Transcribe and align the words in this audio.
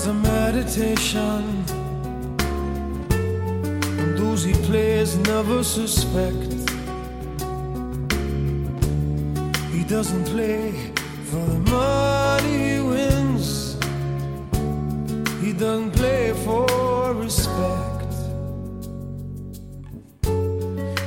as 0.00 0.06
a 0.06 0.14
meditation. 0.14 1.42
And 4.00 4.18
those 4.18 4.42
he 4.44 4.54
plays 4.68 5.18
never 5.18 5.62
suspect. 5.62 6.50
He 9.74 9.82
doesn't 9.84 10.24
play 10.34 10.72
for 11.30 11.44
the 11.52 11.60
money 11.78 12.56
he 12.68 12.80
wins. 12.80 13.74
He 15.44 15.52
doesn't 15.52 15.92
play 15.92 16.32
for 16.44 16.66
respect. 17.14 18.12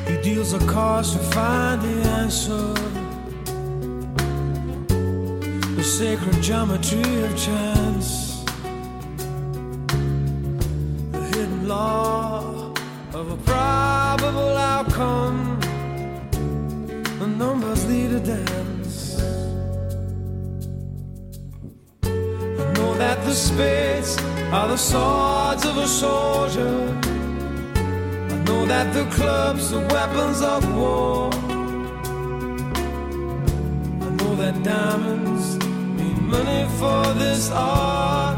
He 0.10 0.16
deals 0.28 0.52
the 0.52 0.64
cards 0.72 1.14
to 1.14 1.20
find 1.36 1.82
the 1.82 1.96
answer 2.22 2.74
the 5.84 5.84
sacred 5.84 6.42
geometry 6.42 7.24
of 7.24 7.36
chance, 7.36 8.23
are 24.54 24.68
the 24.68 24.78
swords 24.78 25.66
of 25.66 25.78
a 25.78 25.88
soldier. 25.88 27.00
I 28.34 28.36
know 28.46 28.66
that 28.68 28.94
the 28.94 29.06
clubs 29.06 29.74
are 29.74 29.86
weapons 29.88 30.42
of 30.44 30.62
war. 30.76 31.32
I 34.06 34.10
know 34.20 34.36
that 34.36 34.62
diamonds 34.62 35.58
mean 35.98 36.30
money 36.30 36.68
for 36.78 37.04
this 37.16 37.50
art, 37.50 38.38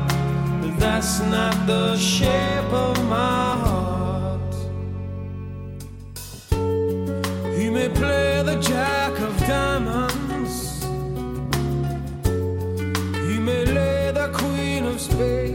but 0.61 0.79
that's 0.79 1.19
not 1.19 1.67
the 1.67 1.97
shape 1.97 2.71
of 2.71 2.95
my 3.09 3.57
heart. 3.65 4.55
He 7.57 7.69
may 7.69 7.89
play 7.89 8.41
the 8.41 8.57
jack 8.61 9.19
of 9.19 9.37
diamonds, 9.39 10.85
he 13.27 13.37
may 13.37 13.65
lay 13.65 14.11
the 14.13 14.29
queen 14.33 14.85
of 14.85 15.01
spades, 15.01 15.54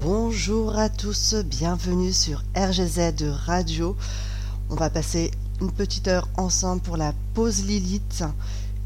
Bonjour 0.00 0.78
à 0.78 0.88
tous, 0.88 1.34
bienvenue 1.34 2.14
sur 2.14 2.42
RGZ 2.56 3.30
Radio. 3.46 3.94
On 4.70 4.74
va 4.74 4.88
passer 4.88 5.30
une 5.60 5.70
petite 5.70 6.08
heure 6.08 6.28
ensemble 6.36 6.82
pour 6.82 6.96
la 6.96 7.12
pause 7.34 7.64
Lilith. 7.64 8.24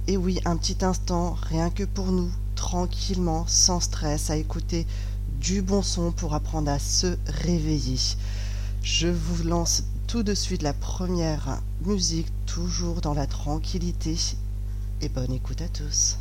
Et 0.06 0.17
oui, 0.17 0.41
un 0.44 0.56
petit 0.56 0.85
instant, 0.85 1.37
rien 1.49 1.71
que 1.71 1.85
pour 1.85 2.06
nous, 2.06 2.31
tranquillement, 2.56 3.44
sans 3.47 3.81
stress, 3.81 4.31
à 4.31 4.37
écouter 4.37 4.87
du 5.41 5.62
bon 5.62 5.82
son 5.82 6.12
pour 6.12 6.35
apprendre 6.35 6.71
à 6.71 6.79
se 6.79 7.17
réveiller. 7.26 7.99
Je 8.82 9.09
vous 9.09 9.44
lance 9.44 9.85
tout 10.06 10.23
de 10.23 10.35
suite 10.35 10.62
la 10.62 10.73
première 10.73 11.61
musique, 11.85 12.29
toujours 12.47 13.00
dans 13.00 13.15
la 13.15 13.27
tranquillité. 13.27 14.17
Et 15.00 15.09
bonne 15.09 15.32
écoute 15.32 15.62
à 15.62 15.69
tous. 15.69 16.19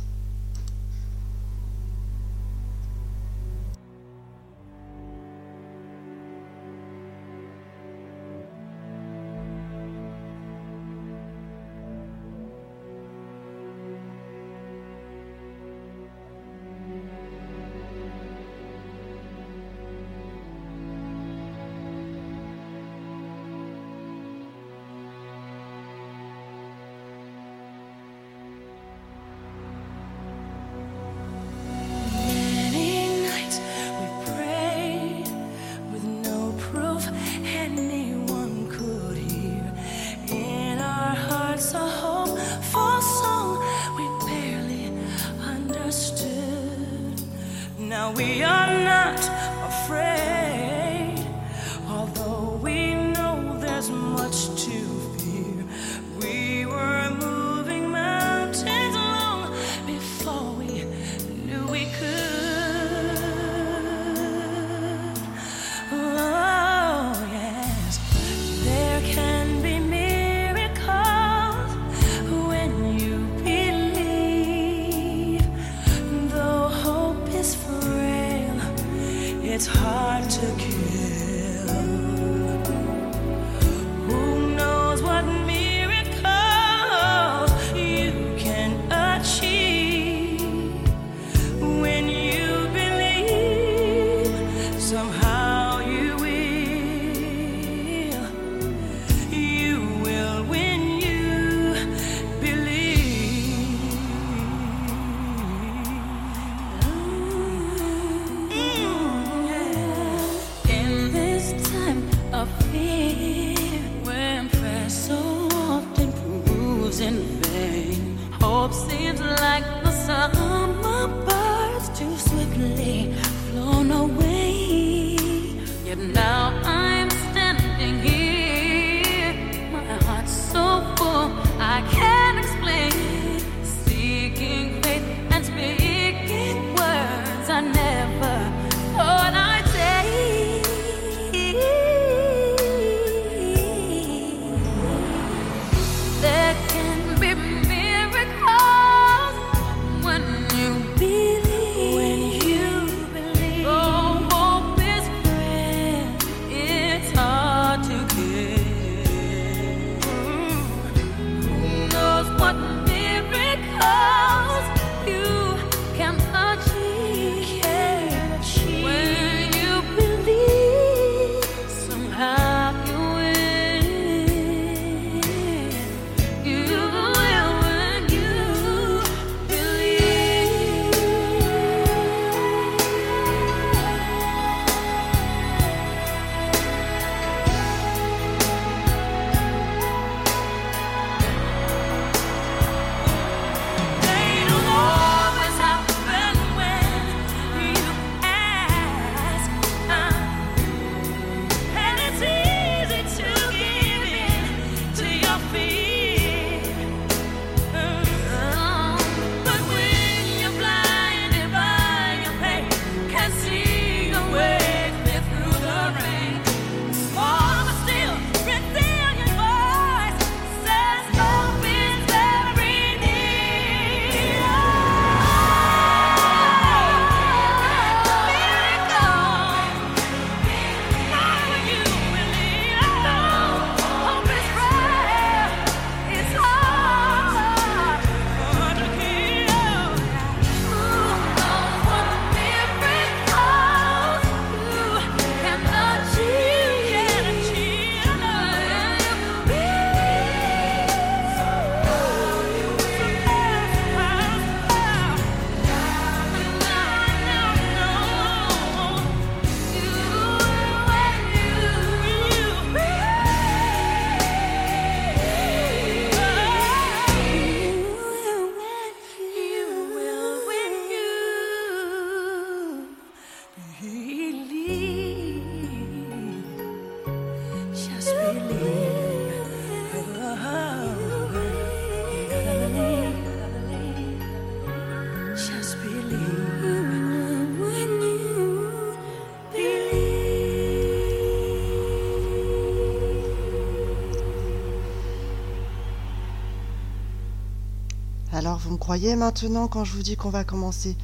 Alors 298.34 298.58
vous 298.58 298.72
me 298.72 298.76
croyez 298.78 299.14
maintenant 299.14 299.68
quand 299.68 299.84
je 299.84 299.92
vous 299.92 300.02
dis 300.02 300.16
qu'on 300.16 300.30
va 300.30 300.42
commencer 300.42 300.96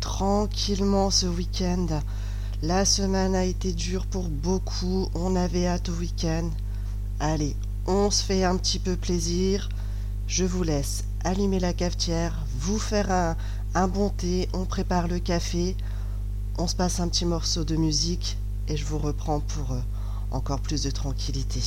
tranquillement 0.00 1.10
ce 1.10 1.26
week-end? 1.26 1.86
La 2.62 2.86
semaine 2.86 3.34
a 3.34 3.44
été 3.44 3.74
dure 3.74 4.06
pour 4.06 4.30
beaucoup, 4.30 5.10
on 5.14 5.36
avait 5.36 5.66
hâte 5.66 5.90
au 5.90 5.92
week-end. 5.92 6.48
Allez, 7.20 7.54
on 7.86 8.10
se 8.10 8.24
fait 8.24 8.42
un 8.42 8.56
petit 8.56 8.78
peu 8.78 8.96
plaisir. 8.96 9.68
Je 10.28 10.46
vous 10.46 10.62
laisse 10.62 11.04
allumer 11.24 11.60
la 11.60 11.74
cafetière, 11.74 12.42
vous 12.58 12.78
faire 12.78 13.12
un, 13.12 13.36
un 13.74 13.86
bon 13.86 14.08
thé, 14.08 14.48
on 14.54 14.64
prépare 14.64 15.08
le 15.08 15.18
café, 15.18 15.76
on 16.56 16.66
se 16.66 16.74
passe 16.74 17.00
un 17.00 17.08
petit 17.08 17.26
morceau 17.26 17.64
de 17.64 17.76
musique 17.76 18.38
et 18.66 18.78
je 18.78 18.86
vous 18.86 18.98
reprends 18.98 19.40
pour 19.40 19.72
euh, 19.72 19.80
encore 20.30 20.60
plus 20.60 20.84
de 20.84 20.90
tranquillité. 20.90 21.60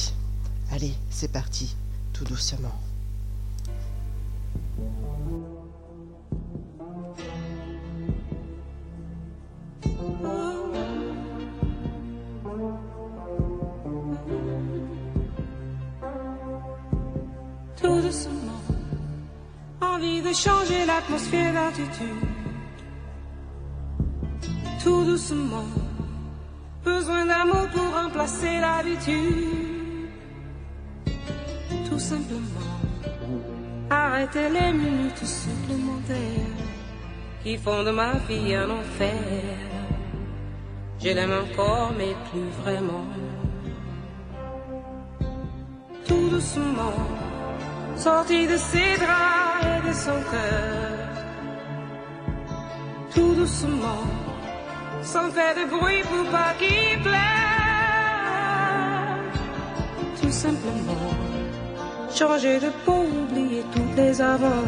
Allez, 0.71 0.95
c'est 1.11 1.31
parti, 1.31 1.75
tout 2.11 2.25
doucement. 2.25 2.73
L'atmosphère 21.11 21.53
d'altitude. 21.53 22.27
tout 24.83 25.03
doucement. 25.03 25.69
Besoin 26.83 27.25
d'amour 27.25 27.67
pour 27.73 27.93
remplacer 28.01 28.59
l'habitude. 28.59 30.09
Tout 31.87 31.99
simplement. 31.99 32.71
Arrêter 33.89 34.49
les 34.49 34.71
minutes 34.71 35.25
supplémentaires 35.25 36.57
qui 37.43 37.57
font 37.57 37.83
de 37.83 37.91
ma 37.91 38.13
vie 38.27 38.55
un 38.55 38.69
enfer. 38.69 39.57
Je 40.99 41.09
l'aime 41.09 41.33
encore, 41.43 41.91
mais 41.97 42.15
plus 42.29 42.49
vraiment. 42.63 43.05
Tout 46.07 46.29
doucement, 46.29 46.93
sorti 47.95 48.47
de 48.47 48.57
ses 48.57 48.97
draps 48.97 49.65
et 49.65 49.87
de 49.87 49.93
son 49.93 50.19
cœur. 50.31 50.90
Tout 53.13 53.33
doucement 53.33 54.03
sans 55.03 55.29
faire 55.31 55.55
de 55.55 55.65
bruit 55.69 56.01
pour 56.03 56.25
pas 56.31 56.53
qu'il 56.59 57.01
pleure. 57.01 57.21
Tout 60.21 60.31
simplement, 60.31 61.09
changer 62.13 62.59
de 62.59 62.69
peau, 62.85 63.03
oublier 63.23 63.63
toutes 63.73 63.95
les 63.97 64.21
avant, 64.21 64.63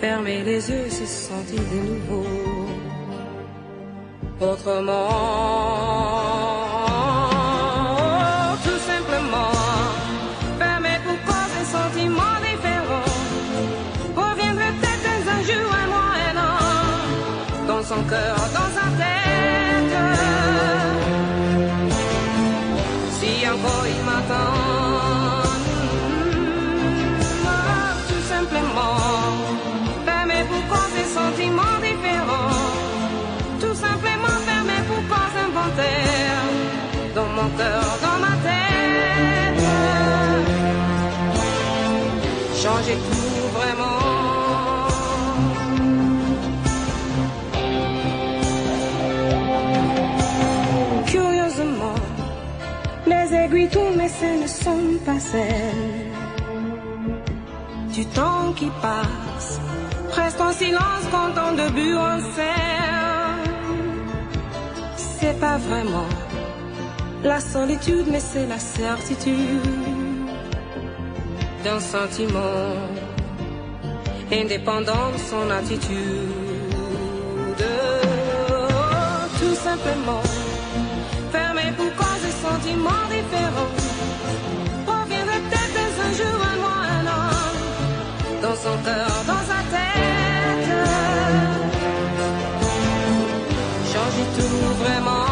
fermer 0.00 0.42
les 0.42 0.70
yeux, 0.70 0.88
se 0.88 1.06
sentir 1.06 1.60
de 1.72 1.80
nouveau. 1.90 2.26
Autrement. 4.40 6.37
Du 57.92 58.06
temps 58.06 58.52
qui 58.56 58.70
passe, 58.80 59.60
presque 60.10 60.40
en 60.40 60.52
silence 60.52 61.04
quand 61.10 61.32
on 61.46 61.52
début 61.54 61.94
en 61.96 62.18
scène. 62.34 63.52
C'est 64.96 65.38
pas 65.38 65.58
vraiment 65.58 66.08
la 67.22 67.40
solitude, 67.40 68.06
mais 68.10 68.20
c'est 68.20 68.46
la 68.46 68.58
certitude 68.58 69.36
d'un 71.64 71.80
sentiment 71.80 72.74
indépendant 74.32 75.10
de 75.12 75.18
son 75.18 75.50
attitude. 75.50 76.28
Tout 79.40 79.54
simplement 79.54 80.22
sentiments 82.48 83.06
différents. 83.10 83.77
An, 88.66 89.24
dans 89.26 89.44
sa 89.50 89.60
tête. 89.72 90.68
Changer 93.92 94.26
tout 94.36 94.82
vraiment. 94.82 95.27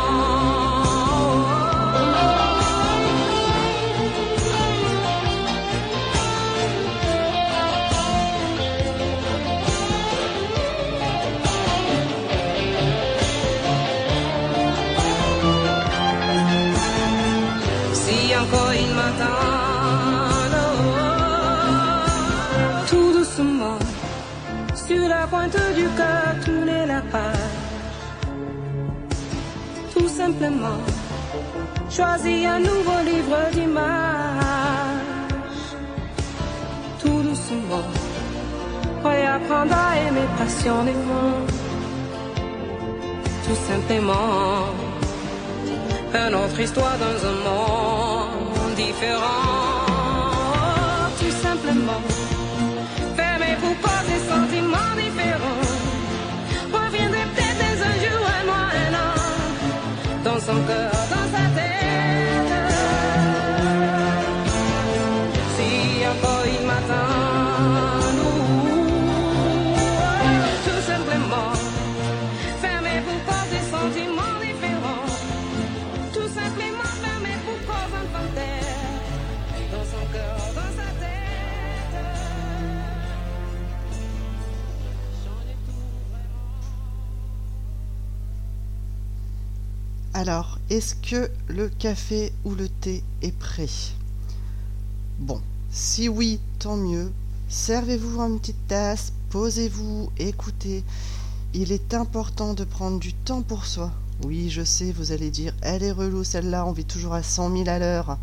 La 26.87 27.01
page. 27.13 27.35
Tout 29.95 30.09
simplement, 30.09 30.81
choisis 31.91 32.47
un 32.47 32.61
nouveau 32.61 32.99
livre 33.05 33.39
d'images. 33.53 33.85
Tout 37.01 37.23
doucement, 37.23 37.87
réapprendre 39.05 39.75
à 39.75 39.97
aimer 40.07 40.29
passionnément. 40.39 41.33
Tout 43.47 43.61
simplement, 43.71 44.67
une 46.15 46.35
autre 46.35 46.61
histoire 46.61 46.97
dans 46.99 47.19
un 47.31 47.37
monde 47.47 48.75
différent. 48.77 49.47
Tout 51.21 51.37
simplement, 51.47 52.03
fermer 53.17 53.55
pour 53.63 53.75
pas 53.77 53.96
Alors, 90.27 90.59
est-ce 90.71 90.97
que 90.97 91.31
le 91.47 91.69
café 91.69 92.33
ou 92.45 92.57
le 92.57 92.69
thé 92.69 93.05
est 93.23 93.31
prêt? 93.31 93.69
Bon, 95.21 95.41
si 95.71 96.09
oui, 96.09 96.41
tant 96.59 96.77
mieux. 96.77 97.13
Servez-vous 97.49 98.21
une 98.21 98.41
petite 98.41 98.67
tasse, 98.67 99.13
posez-vous, 99.31 100.11
écoutez. 100.19 100.83
Il 101.55 101.71
est 101.71 101.95
important 101.95 102.55
de 102.55 102.65
prendre 102.65 102.99
du 102.99 103.13
temps 103.13 103.43
pour 103.43 103.67
soi. 103.67 103.93
Oui, 104.25 104.51
je 104.51 104.65
sais, 104.65 104.91
vous 104.91 105.13
allez 105.13 105.31
dire, 105.31 105.55
elle 105.63 105.85
est 105.85 105.93
relou 105.93 106.25
celle-là, 106.25 106.67
on 106.67 106.73
vit 106.73 106.85
toujours 106.85 107.15
à 107.15 107.23
cent 107.23 107.49
mille 107.49 107.69
à 107.69 107.79
l'heure. 107.79 108.19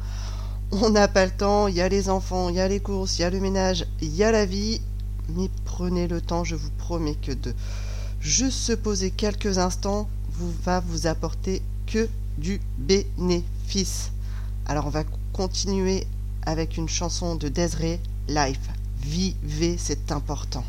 On 0.72 0.90
n'a 0.90 1.08
pas 1.08 1.24
le 1.24 1.32
temps, 1.32 1.70
il 1.70 1.76
y 1.76 1.82
a 1.82 1.88
les 1.88 2.10
enfants, 2.10 2.50
il 2.50 2.56
y 2.56 2.60
a 2.60 2.68
les 2.68 2.82
courses, 2.82 3.18
il 3.18 3.22
y 3.22 3.26
a 3.26 3.30
le 3.30 3.40
ménage, 3.40 3.86
il 4.02 4.14
y 4.14 4.26
a 4.26 4.32
la 4.34 4.46
vie. 4.46 4.82
Mais 5.30 5.50
prenez 5.64 6.10
le 6.10 6.20
temps, 6.20 6.44
je 6.44 6.56
vous 6.56 6.72
promets 6.78 7.16
que 7.16 7.32
de 7.32 7.54
juste 8.20 8.60
se 8.60 8.74
poser 8.74 9.10
quelques 9.10 9.58
instants 9.58 10.10
vous 10.34 10.52
va 10.66 10.82
vous 10.82 11.08
apporter 11.08 11.62
que 11.94 12.10
du 12.40 12.60
bénéfice. 12.80 14.12
Alors 14.66 14.88
on 14.88 14.90
va 14.90 15.04
continuer 15.32 16.08
avec 16.42 16.78
une 16.78 16.90
chanson 16.90 17.36
de 17.36 17.50
Desiree, 17.50 18.00
Life. 18.28 18.68
Vivez, 19.00 19.76
c'est 19.78 20.12
important. 20.12 20.66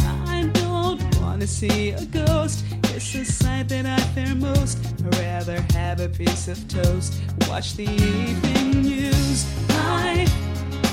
I 0.00 0.50
don't 0.54 1.20
wanna 1.20 1.46
see 1.46 1.90
a 1.90 2.04
ghost. 2.06 2.64
It's 2.84 3.14
a 3.14 3.24
sight 3.24 3.68
that 3.68 3.86
I 3.86 4.00
fear 4.14 4.34
most. 4.34 4.78
I'd 4.84 5.14
rather 5.16 5.60
have 5.74 6.00
a 6.00 6.08
piece 6.08 6.48
of 6.48 6.66
toast. 6.66 7.14
Watch 7.48 7.74
the 7.74 7.84
evening 7.84 8.82
news. 8.82 9.46
Life, 9.68 10.32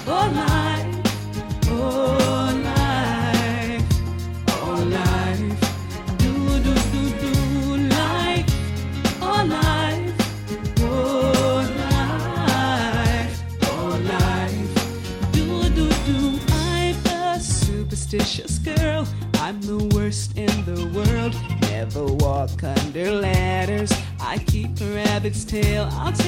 oh 0.08 0.32
life, 0.34 0.87
tale. 25.48 25.88
I'll 25.94 26.27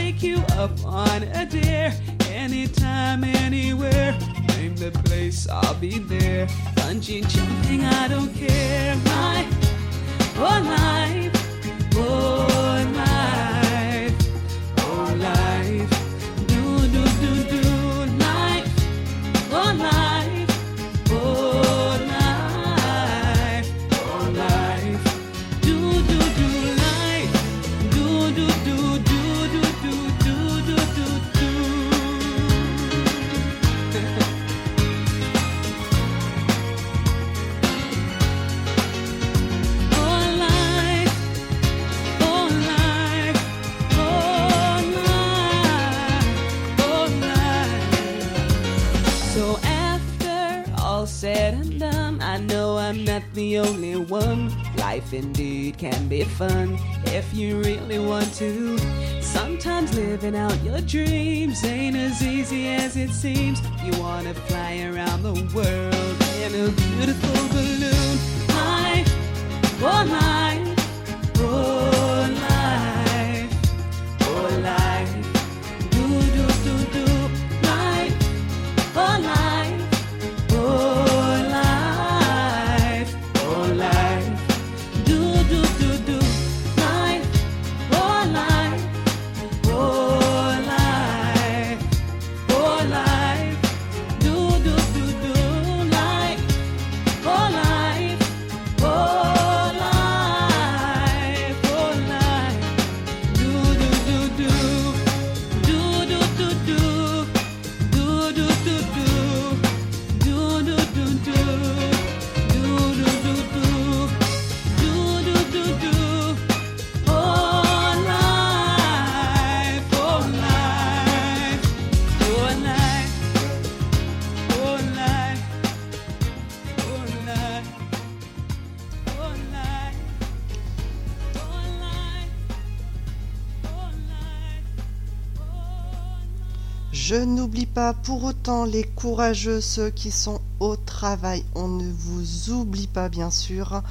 pour 137.94 138.24
autant 138.24 138.66
les 138.66 138.84
courageux, 138.84 139.62
ceux 139.62 139.90
qui 139.90 140.12
sont 140.12 140.42
au 140.60 140.76
travail. 140.76 141.44
On 141.56 141.68
ne 141.68 141.92
vous 141.92 142.52
oublie 142.52 142.88
pas, 142.88 143.10
bien 143.10 143.32
sûr. 143.32 143.82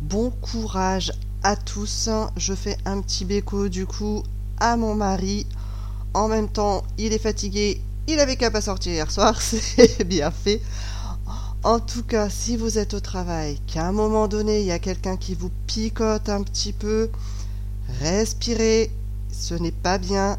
Bon 0.00 0.30
courage 0.30 1.12
à 1.42 1.56
tous. 1.56 2.08
Je 2.36 2.54
fais 2.54 2.76
un 2.84 3.00
petit 3.00 3.24
béco 3.24 3.68
du 3.68 3.86
coup 3.86 4.22
à 4.58 4.76
mon 4.76 4.94
mari. 4.94 5.46
En 6.14 6.28
même 6.28 6.48
temps, 6.48 6.82
il 6.98 7.12
est 7.12 7.18
fatigué. 7.18 7.80
Il 8.08 8.20
avait 8.20 8.36
qu'à 8.36 8.50
pas 8.50 8.60
sortir 8.60 8.92
hier 8.92 9.10
soir. 9.10 9.40
C'est 9.40 10.04
bien 10.04 10.30
fait. 10.30 10.60
En 11.62 11.78
tout 11.78 12.02
cas, 12.02 12.30
si 12.30 12.56
vous 12.56 12.78
êtes 12.78 12.94
au 12.94 13.00
travail, 13.00 13.60
qu'à 13.66 13.86
un 13.86 13.92
moment 13.92 14.28
donné, 14.28 14.60
il 14.60 14.66
y 14.66 14.72
a 14.72 14.78
quelqu'un 14.78 15.16
qui 15.16 15.34
vous 15.34 15.50
picote 15.66 16.28
un 16.28 16.42
petit 16.42 16.72
peu, 16.72 17.10
respirez. 18.00 18.90
Ce 19.30 19.54
n'est 19.54 19.70
pas 19.70 19.98
bien 19.98 20.38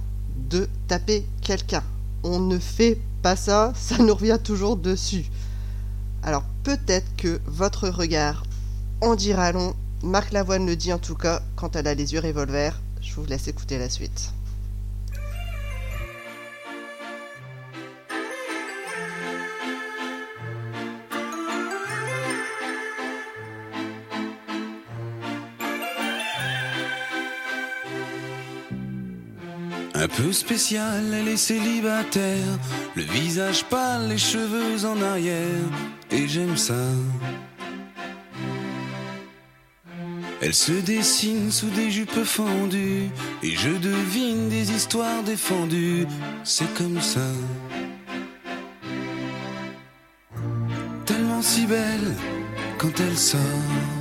de 0.49 0.67
taper 0.87 1.25
quelqu'un. 1.41 1.83
On 2.23 2.39
ne 2.39 2.59
fait 2.59 2.99
pas 3.21 3.35
ça, 3.35 3.73
ça 3.75 3.97
nous 3.97 4.13
revient 4.13 4.39
toujours 4.43 4.77
dessus. 4.77 5.25
Alors 6.23 6.43
peut-être 6.63 7.15
que 7.17 7.39
votre 7.45 7.89
regard 7.89 8.43
en 9.01 9.15
dira 9.15 9.51
long. 9.51 9.73
Marc 10.03 10.31
Lavoine 10.31 10.65
le 10.65 10.75
dit 10.75 10.93
en 10.93 10.99
tout 10.99 11.15
cas 11.15 11.41
quand 11.55 11.75
elle 11.75 11.87
a 11.87 11.93
les 11.93 12.13
yeux 12.13 12.19
revolver. 12.19 12.79
Je 13.01 13.13
vous 13.15 13.25
laisse 13.25 13.47
écouter 13.47 13.77
la 13.77 13.89
suite. 13.89 14.33
Un 30.01 30.07
peu 30.07 30.33
spécial, 30.33 31.13
elle 31.13 31.27
est 31.27 31.37
célibataire, 31.37 32.57
le 32.95 33.03
visage 33.03 33.63
pâle, 33.65 34.07
les 34.07 34.17
cheveux 34.17 34.83
en 34.83 34.99
arrière, 34.99 35.69
et 36.09 36.27
j'aime 36.27 36.57
ça. 36.57 36.73
Elle 40.41 40.55
se 40.55 40.71
dessine 40.71 41.51
sous 41.51 41.69
des 41.69 41.91
jupes 41.91 42.23
fendues, 42.23 43.09
et 43.43 43.55
je 43.55 43.69
devine 43.69 44.49
des 44.49 44.71
histoires 44.71 45.21
défendues, 45.21 46.07
c'est 46.43 46.73
comme 46.73 46.99
ça. 46.99 47.29
Tellement 51.05 51.43
si 51.43 51.67
belle 51.67 52.15
quand 52.79 52.99
elle 52.99 53.17
sort. 53.19 54.00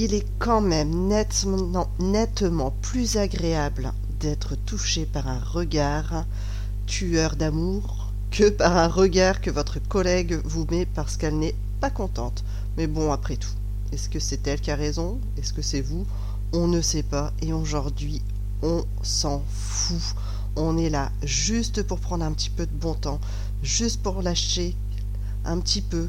Il 0.00 0.14
est 0.14 0.28
quand 0.38 0.60
même 0.60 1.08
nettement, 1.08 2.72
plus 2.82 3.16
agréable 3.16 3.92
d'être 4.20 4.54
touché 4.54 5.06
par 5.06 5.26
un 5.26 5.40
regard 5.40 6.24
tueur 6.86 7.34
d'amour 7.34 8.12
que 8.30 8.48
par 8.48 8.76
un 8.76 8.86
regard 8.86 9.40
que 9.40 9.50
votre 9.50 9.80
collègue 9.80 10.38
vous 10.44 10.68
met 10.70 10.86
parce 10.86 11.16
qu'elle 11.16 11.36
n'est 11.36 11.56
pas 11.80 11.90
contente. 11.90 12.44
Mais 12.76 12.86
bon, 12.86 13.10
après 13.10 13.34
tout, 13.34 13.50
est-ce 13.90 14.08
que 14.08 14.20
c'est 14.20 14.46
elle 14.46 14.60
qui 14.60 14.70
a 14.70 14.76
raison? 14.76 15.18
Est-ce 15.36 15.52
que 15.52 15.62
c'est 15.62 15.80
vous? 15.80 16.06
On 16.52 16.68
ne 16.68 16.80
sait 16.80 17.02
pas. 17.02 17.32
Et 17.42 17.52
aujourd'hui, 17.52 18.22
on 18.62 18.84
s'en 19.02 19.42
fout. 19.48 20.14
On 20.54 20.78
est 20.78 20.90
là 20.90 21.10
juste 21.24 21.82
pour 21.82 21.98
prendre 21.98 22.24
un 22.24 22.30
petit 22.34 22.50
peu 22.50 22.66
de 22.66 22.72
bon 22.72 22.94
temps, 22.94 23.18
juste 23.64 24.00
pour 24.00 24.22
lâcher 24.22 24.76
un 25.44 25.58
petit 25.58 25.82
peu, 25.82 26.08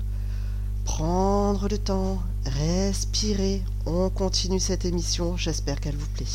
prendre 0.89 1.67
le 1.69 1.77
temps, 1.77 2.17
respirer. 2.45 3.61
On 3.85 4.09
continue 4.09 4.59
cette 4.59 4.85
émission, 4.85 5.37
j'espère 5.37 5.79
qu'elle 5.79 5.95
vous 5.95 6.09
plaît. 6.15 6.25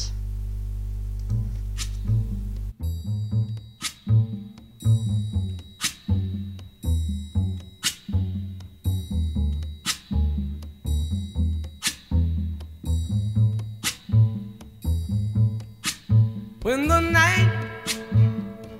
When 16.62 16.88
the 16.88 17.00
night 17.00 17.50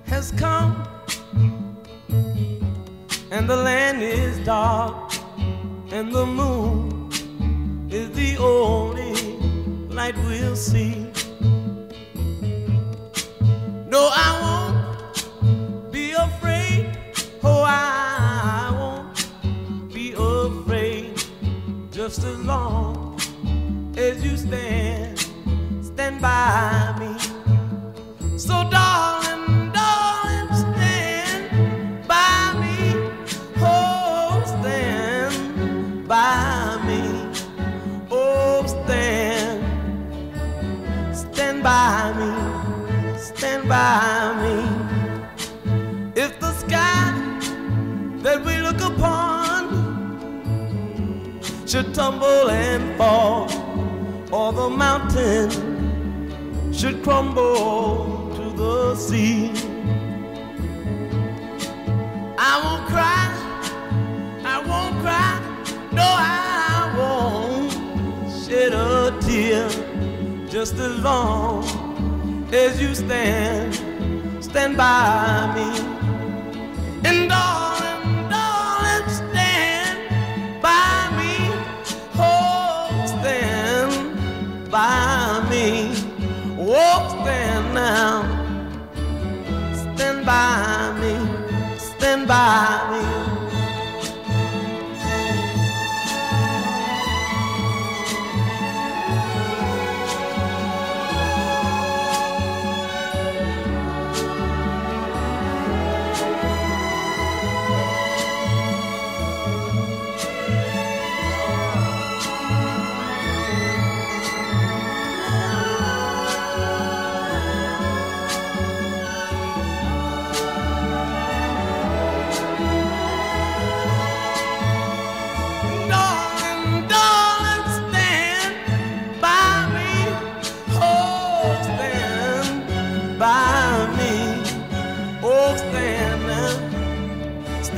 has 0.06 0.32
come 0.38 0.74
and 3.30 3.46
the 3.46 3.56
land 3.56 4.02
is 4.02 4.38
dark 4.46 5.13
and 5.94 6.12
the 6.12 6.26
moon 6.26 7.09
is 7.88 8.11
the 8.16 8.37
only 8.38 9.14
light 9.94 10.16
we'll 10.26 10.57
see. 10.57 11.13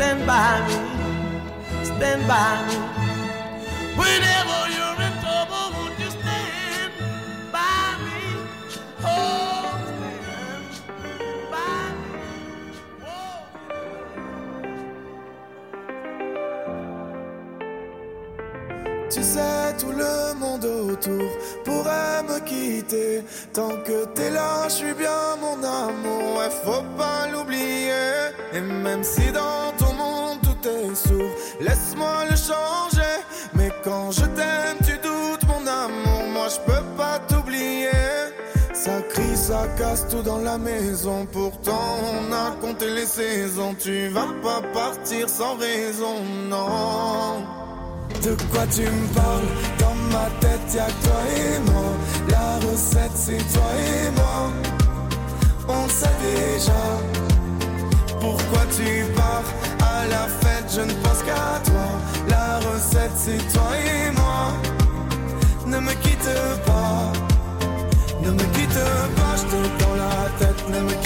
Stand 0.07 0.25
by 0.27 0.61
me, 0.69 0.75
stand 1.85 2.23
by 2.29 2.63
me. 2.67 2.77
Whenever 4.01 4.61
you're 4.77 5.01
in 5.07 5.15
trouble, 5.23 5.67
won't 5.75 5.99
you 5.99 6.11
stand 6.17 6.93
by 7.53 7.97
me? 8.05 8.21
Oh, 9.05 9.67
stand 10.79 11.43
by 11.53 11.83
me. 12.13 12.25
Tu 19.11 19.23
sais, 19.23 19.75
tout 19.81 19.93
le 19.93 20.35
monde 20.39 20.65
autour 20.65 21.31
pourrait 21.65 22.23
me 22.29 22.39
quitter. 22.41 23.25
Tant 23.53 23.77
que 23.85 24.05
t'es 24.15 24.31
là, 24.31 24.69
je 24.69 24.75
suis 24.75 24.95
bien 24.95 25.37
mon 25.41 25.59
amour. 25.65 26.37
Ouais, 26.39 26.51
faut 26.65 26.85
pas 26.97 27.27
l'oublier. 27.33 28.31
Et 28.53 28.61
même 28.61 29.03
si 29.03 29.33
dans 29.33 29.73
ton 29.79 29.86
laisse-moi 31.61 32.25
le 32.31 32.37
changer. 32.37 33.17
Mais 33.55 33.71
quand 33.85 34.11
je 34.11 34.25
t'aime, 34.37 34.79
tu 34.85 34.93
doutes 34.99 35.45
mon 35.49 35.67
amour. 35.67 36.23
Moi, 36.33 36.49
je 36.49 36.61
peux 36.61 36.85
pas 36.97 37.19
t'oublier. 37.29 37.91
Ça 38.73 39.01
crie, 39.11 39.37
ça 39.37 39.67
casse 39.79 40.07
tout 40.09 40.23
dans 40.23 40.39
la 40.39 40.59
maison. 40.59 41.27
Pourtant, 41.33 41.99
on 42.13 42.33
a 42.33 42.51
compté 42.61 42.91
les 42.91 43.07
saisons. 43.07 43.75
Tu 43.79 44.09
vas 44.09 44.29
pas 44.43 44.63
partir 44.73 45.29
sans 45.29 45.57
raison, 45.57 46.23
non. 46.49 47.45
De 48.23 48.35
quoi 48.51 48.67
tu 48.75 48.83
me 48.83 49.15
parles? 49.15 49.49
Dans 49.79 49.95
ma 50.13 50.27
tête 50.41 50.75
y'a 50.75 50.87
toi 50.87 51.21
et 51.37 51.59
moi 51.71 51.85
La 52.29 52.57
recette 52.67 53.13
c'est 53.15 53.53
toi 53.53 53.71
et 53.79 54.11
moi 54.11 54.53
On 55.69 55.89
sait 55.89 56.17
déjà 56.23 56.83
Pourquoi 58.21 58.63
tu 58.77 59.05
pars 59.15 59.76
La 60.11 60.29
fête 60.41 60.69
je 60.75 60.81
ne 60.83 60.93
pense 61.03 61.23
qu'à 61.23 61.61
toi. 61.65 61.87
La 62.29 62.59
recette 62.59 63.17
c'est 63.17 63.39
toi 63.53 63.71
et 63.79 64.11
moi. 64.13 64.53
Ne 65.67 65.79
me 65.81 65.93
quitte 66.03 66.31
pas. 66.67 67.13
Ne 68.23 68.31
me 68.31 68.45
quitte 68.55 68.81
pas, 69.17 69.37
je 69.37 69.85
dans 69.85 69.97
la 69.97 70.29
tête. 70.39 70.69
Ne 70.69 70.81
me 70.81 70.91
quitte 70.91 71.06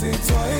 c'est 0.00 0.32
toi 0.32 0.59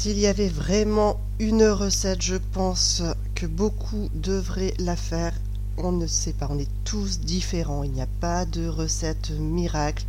S'il 0.00 0.20
y 0.20 0.28
avait 0.28 0.48
vraiment 0.48 1.18
une 1.40 1.64
recette, 1.64 2.22
je 2.22 2.36
pense 2.36 3.02
que 3.34 3.46
beaucoup 3.46 4.08
devraient 4.14 4.74
la 4.78 4.94
faire. 4.94 5.34
On 5.76 5.90
ne 5.90 6.06
sait 6.06 6.32
pas, 6.32 6.46
on 6.48 6.58
est 6.60 6.70
tous 6.84 7.18
différents. 7.18 7.82
Il 7.82 7.90
n'y 7.90 8.00
a 8.00 8.06
pas 8.20 8.46
de 8.46 8.68
recette 8.68 9.32
miracle. 9.32 10.04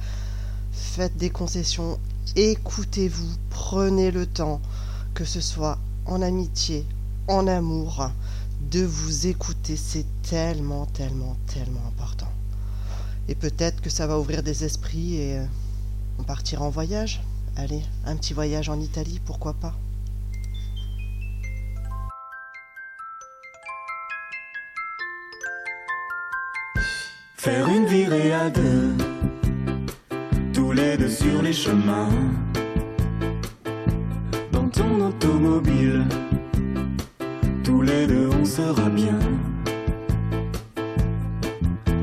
Faites 0.73 1.17
des 1.17 1.31
concessions, 1.31 1.97
écoutez-vous, 2.35 3.31
prenez 3.49 4.11
le 4.11 4.27
temps, 4.27 4.61
que 5.15 5.25
ce 5.25 5.41
soit 5.41 5.79
en 6.05 6.21
amitié, 6.21 6.85
en 7.27 7.47
amour, 7.47 8.11
de 8.69 8.83
vous 8.83 9.25
écouter. 9.25 9.75
C'est 9.75 10.05
tellement, 10.21 10.85
tellement, 10.85 11.35
tellement 11.47 11.87
important. 11.87 12.31
Et 13.27 13.33
peut-être 13.33 13.81
que 13.81 13.89
ça 13.89 14.05
va 14.05 14.19
ouvrir 14.19 14.43
des 14.43 14.63
esprits 14.65 15.15
et 15.15 15.39
euh, 15.39 15.45
on 16.19 16.23
partira 16.23 16.63
en 16.63 16.69
voyage. 16.69 17.23
Allez, 17.61 17.83
un 18.05 18.15
petit 18.15 18.33
voyage 18.33 18.69
en 18.69 18.79
Italie, 18.79 19.19
pourquoi 19.25 19.53
pas 19.53 19.73
Faire 27.35 27.67
une 27.67 27.85
virée 27.85 28.31
à 28.31 28.49
deux, 28.49 28.95
tous 30.53 30.71
les 30.71 30.95
deux 30.95 31.09
sur 31.09 31.41
les 31.41 31.51
chemins. 31.51 32.07
Dans 34.53 34.69
ton 34.69 35.09
automobile, 35.09 36.05
tous 37.65 37.81
les 37.81 38.07
deux 38.07 38.29
on 38.39 38.45
sera 38.45 38.89
bien. 38.89 39.19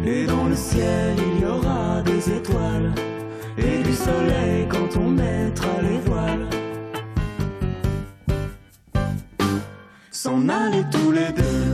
Et 0.04 0.26
dans 0.26 0.48
le 0.48 0.54
ciel 0.54 1.35
soleil 4.06 4.66
quand 4.68 4.90
on 5.04 5.08
mettra 5.10 5.74
les 5.82 5.98
voiles. 6.06 6.46
S'en 10.10 10.48
aller 10.48 10.84
tous 10.94 11.12
les 11.18 11.30
deux 11.42 11.68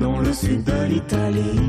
dans 0.00 0.18
le 0.20 0.32
sud 0.32 0.62
de 0.64 0.78
l'Italie 0.90 1.67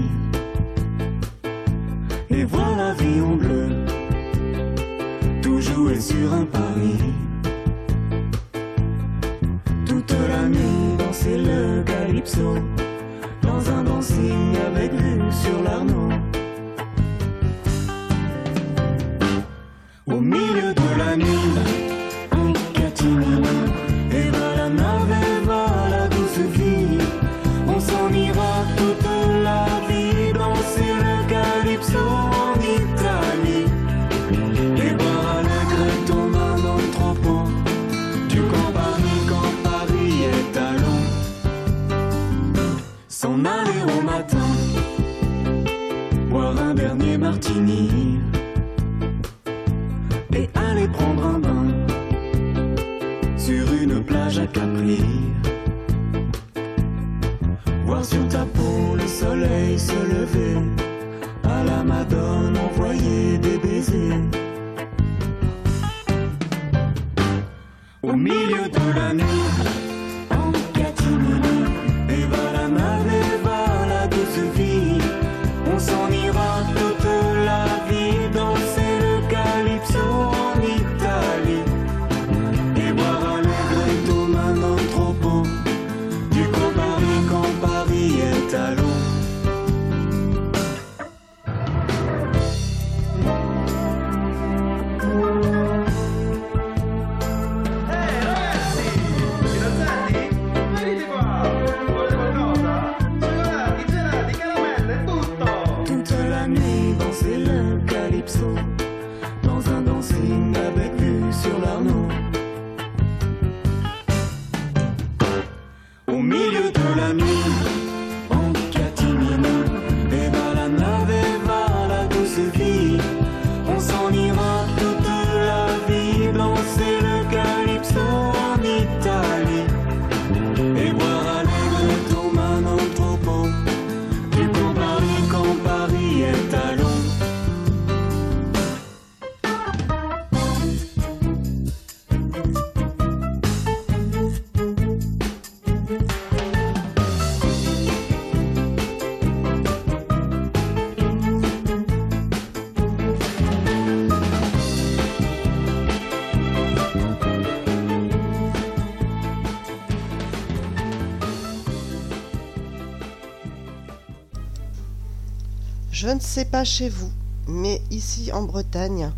Je 166.10 166.16
ne 166.16 166.20
sais 166.20 166.46
pas 166.46 166.64
chez 166.64 166.90
vous, 166.90 167.12
mais 167.48 167.84
ici 167.92 168.32
en 168.32 168.42
Bretagne, 168.42 169.12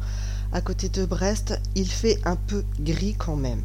à 0.51 0.60
côté 0.60 0.89
de 0.89 1.06
Brest, 1.06 1.58
il 1.73 1.89
fait 1.89 2.19
un 2.25 2.36
peu 2.36 2.65
gris 2.82 3.15
quand 3.17 3.38
même. 3.38 3.62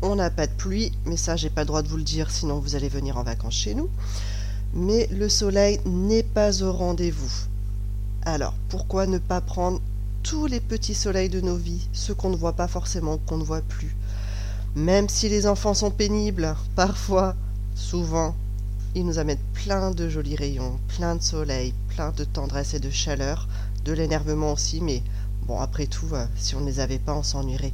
On 0.00 0.14
n'a 0.14 0.30
pas 0.30 0.46
de 0.46 0.52
pluie, 0.52 0.92
mais 1.04 1.16
ça 1.16 1.34
j'ai 1.34 1.50
pas 1.50 1.62
le 1.62 1.66
droit 1.66 1.82
de 1.82 1.88
vous 1.88 1.96
le 1.96 2.04
dire, 2.04 2.30
sinon 2.30 2.60
vous 2.60 2.76
allez 2.76 2.88
venir 2.88 3.16
en 3.16 3.24
vacances 3.24 3.56
chez 3.56 3.74
nous. 3.74 3.88
Mais 4.74 5.08
le 5.10 5.28
soleil 5.28 5.80
n'est 5.86 6.22
pas 6.22 6.62
au 6.62 6.72
rendez-vous. 6.72 7.32
Alors, 8.24 8.54
pourquoi 8.68 9.08
ne 9.08 9.18
pas 9.18 9.40
prendre 9.40 9.80
tous 10.22 10.46
les 10.46 10.60
petits 10.60 10.94
soleils 10.94 11.30
de 11.30 11.40
nos 11.40 11.56
vies, 11.56 11.88
ceux 11.92 12.14
qu'on 12.14 12.30
ne 12.30 12.36
voit 12.36 12.52
pas 12.52 12.68
forcément, 12.68 13.18
qu'on 13.26 13.38
ne 13.38 13.44
voit 13.44 13.60
plus? 13.60 13.96
Même 14.76 15.08
si 15.08 15.28
les 15.28 15.48
enfants 15.48 15.74
sont 15.74 15.90
pénibles, 15.90 16.54
parfois, 16.76 17.34
souvent, 17.74 18.36
ils 18.94 19.04
nous 19.04 19.18
amènent 19.18 19.38
plein 19.52 19.90
de 19.90 20.08
jolis 20.08 20.36
rayons, 20.36 20.78
plein 20.96 21.16
de 21.16 21.22
soleil, 21.22 21.74
de 21.98 22.24
tendresse 22.24 22.74
et 22.74 22.80
de 22.80 22.90
chaleur, 22.90 23.48
de 23.84 23.92
l'énervement 23.92 24.52
aussi, 24.52 24.80
mais 24.80 25.02
bon, 25.46 25.60
après 25.60 25.86
tout, 25.86 26.08
euh, 26.12 26.26
si 26.36 26.54
on 26.54 26.60
ne 26.60 26.66
les 26.66 26.80
avait 26.80 27.00
pas, 27.00 27.14
on 27.14 27.24
s'ennuierait 27.24 27.72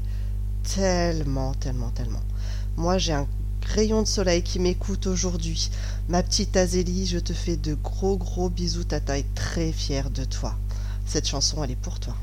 tellement, 0.75 1.53
tellement, 1.55 1.91
tellement. 1.91 2.23
Moi, 2.77 2.97
j'ai 2.97 3.13
un 3.13 3.27
rayon 3.67 4.03
de 4.03 4.09
soleil 4.09 4.43
qui 4.43 4.61
m'écoute 4.61 5.07
aujourd'hui. 5.07 5.71
Ma 6.09 6.23
petite 6.23 6.57
Azélie, 6.57 7.07
je 7.07 7.19
te 7.19 7.35
fais 7.35 7.57
de 7.57 7.75
gros, 7.75 8.17
gros 8.17 8.49
bisous, 8.49 8.85
tata 8.85 9.19
est 9.19 9.35
très 9.35 9.73
fière 9.73 10.11
de 10.11 10.25
toi. 10.25 10.55
Cette 11.07 11.29
chanson, 11.29 11.63
elle 11.63 11.73
est 11.73 11.77
pour 11.77 12.01
toi. 12.01 12.17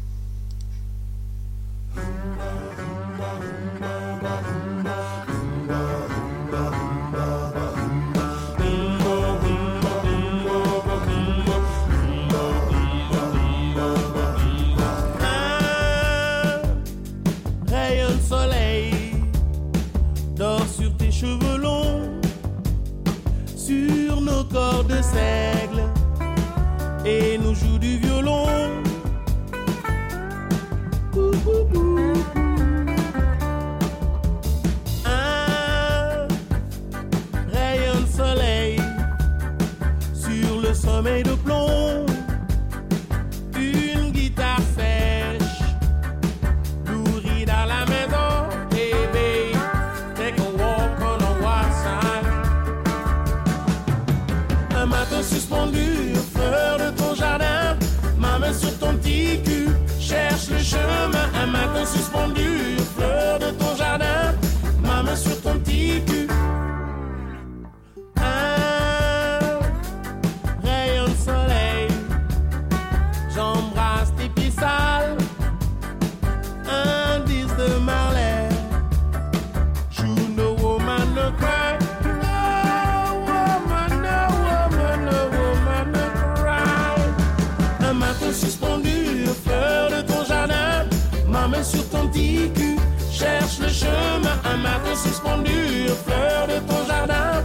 Un 95.02 95.08
matin 95.08 95.10
suspendu, 95.10 95.88
fleur 96.06 96.47
de 96.47 96.60
ton 96.68 96.86
jardin, 96.86 97.43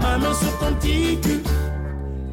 ma 0.00 0.18
main 0.18 0.34
sur 0.34 0.58
ton 0.58 0.74
petit 0.74 1.18
cul, 1.20 1.42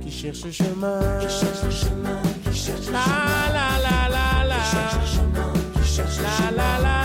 qui 0.01 0.11
cherche 0.11 0.43
le 0.45 0.51
chemin. 0.51 0.99
Qui 1.19 1.27
cherche 1.27 1.63
le 1.63 1.71
chemin, 1.71 2.21
qui 2.43 2.57
cherche 2.57 2.79
le 2.79 2.85
chemin. 2.85 2.99
La 2.99 3.53
la 3.53 3.67
la 3.83 4.09
la 4.09 4.47
la. 4.47 4.55
Qui 4.55 4.71
cherche 4.71 4.95
le 4.99 5.07
chemin, 5.15 5.53
qui 5.81 5.87
cherche 5.87 6.17
le 6.17 6.25
chemin. 6.25 6.51
La 6.57 6.79
la 6.79 6.99
la. 6.99 7.04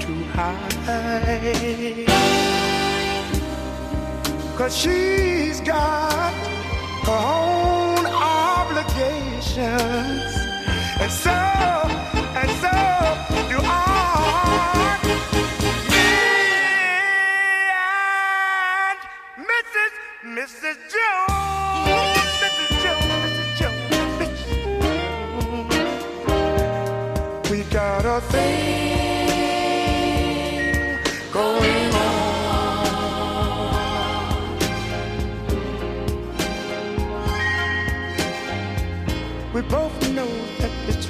to 0.00 0.12
hide. 0.34 2.06
Cause 4.56 4.76
she's 4.76 5.60
got 5.60 6.32
her 7.06 7.12
own 7.12 8.06
obligations. 8.06 9.56
And 11.02 11.12
so, 11.12 11.30
and 12.40 12.50
so 12.62 12.74
do 13.50 13.58
I. 13.62 14.98
Me 15.92 16.10
and 18.86 18.98
Mrs. 19.50 19.92
Mrs. 20.36 20.76
Jones. 20.92 22.19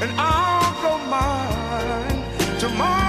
and 0.00 0.12
I'll 0.16 0.74
go 0.82 0.98
mine 1.06 2.58
tomorrow. 2.60 3.07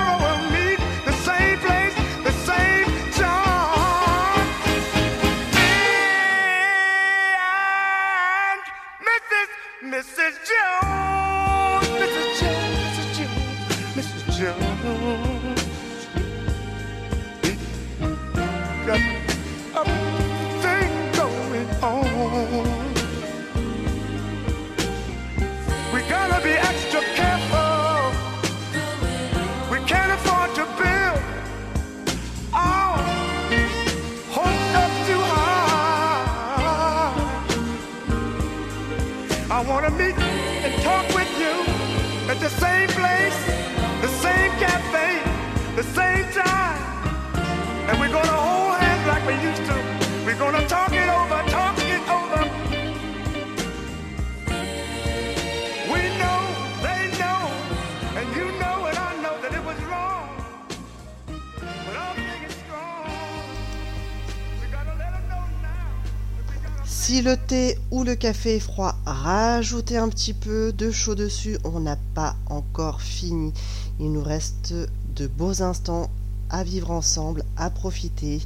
Si 67.09 67.23
le 67.23 67.37
thé 67.37 67.75
ou 67.89 68.03
le 68.03 68.13
café 68.13 68.57
est 68.57 68.59
froid, 68.59 68.95
rajoutez 69.03 69.97
un 69.97 70.09
petit 70.09 70.35
peu 70.35 70.71
de 70.71 70.91
chaud 70.91 71.15
dessus. 71.15 71.57
On 71.63 71.79
n'a 71.79 71.95
pas 72.13 72.35
encore 72.45 73.01
fini. 73.01 73.51
Il 73.99 74.11
nous 74.11 74.21
reste 74.21 74.75
de 75.15 75.25
beaux 75.25 75.63
instants 75.63 76.11
à 76.51 76.63
vivre 76.63 76.91
ensemble, 76.91 77.43
à 77.57 77.71
profiter. 77.71 78.43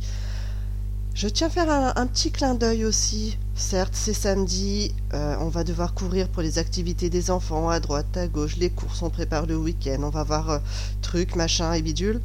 Je 1.14 1.28
tiens 1.28 1.48
à 1.48 1.50
faire 1.50 1.70
un, 1.70 2.08
petit 2.08 2.32
clin 2.32 2.56
d'œil 2.56 2.86
aussi. 2.86 3.38
Certes, 3.54 3.96
c'est 3.96 4.14
samedi, 4.14 4.96
euh, 5.14 5.36
on 5.42 5.50
va 5.50 5.66
devoir 5.66 5.94
courir 5.94 6.30
pour 6.30 6.42
les 6.42 6.58
activités 6.58 7.10
des 7.10 7.32
enfants 7.32 7.70
à 7.70 7.82
droite, 7.82 8.16
à 8.16 8.30
gauche, 8.30 8.56
les 8.56 8.70
courses, 8.70 9.02
on 9.02 9.10
prépare 9.10 9.46
le 9.46 9.58
week-end, 9.58 10.00
on 10.04 10.10
va 10.10 10.24
voir 10.24 10.50
euh, 10.50 10.60
trucs, 11.02 11.36
machin 11.36 11.74
et 11.74 11.82
bidule. 11.82 12.22